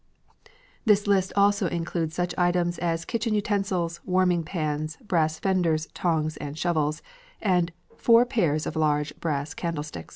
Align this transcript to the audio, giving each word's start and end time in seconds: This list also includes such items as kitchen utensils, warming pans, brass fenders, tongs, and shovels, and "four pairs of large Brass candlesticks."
This 0.83 1.05
list 1.05 1.31
also 1.35 1.67
includes 1.67 2.15
such 2.15 2.33
items 2.35 2.79
as 2.79 3.05
kitchen 3.05 3.35
utensils, 3.35 4.01
warming 4.03 4.41
pans, 4.43 4.97
brass 5.07 5.37
fenders, 5.37 5.89
tongs, 5.93 6.37
and 6.37 6.57
shovels, 6.57 7.03
and 7.39 7.71
"four 7.97 8.25
pairs 8.25 8.65
of 8.65 8.75
large 8.75 9.15
Brass 9.19 9.53
candlesticks." 9.53 10.09